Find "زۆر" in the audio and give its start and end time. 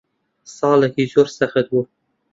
1.11-1.27